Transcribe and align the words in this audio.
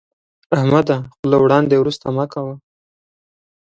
احمده، 0.57 0.95
خوله 1.13 1.37
وړاندې 1.39 1.75
ورسته 1.79 2.07
مه 2.17 2.25
کوه. 2.33 2.55